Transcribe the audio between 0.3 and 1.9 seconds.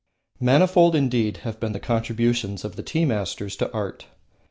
Manifold indeed have been the